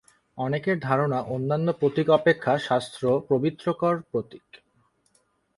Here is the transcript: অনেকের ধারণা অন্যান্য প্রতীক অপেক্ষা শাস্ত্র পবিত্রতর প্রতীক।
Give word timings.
অনেকের 0.37 0.77
ধারণা 0.79 1.19
অন্যান্য 1.27 1.67
প্রতীক 1.73 2.07
অপেক্ষা 2.09 2.53
শাস্ত্র 2.59 3.03
পবিত্রতর 3.29 3.95
প্রতীক। 4.11 4.45